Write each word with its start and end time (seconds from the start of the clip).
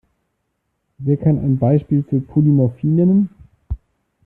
Wer 0.97 1.15
kann 1.17 1.37
ein 1.37 1.59
Beispiel 1.59 2.01
für 2.01 2.19
Polymorphie 2.21 2.87
nennen? 2.87 3.29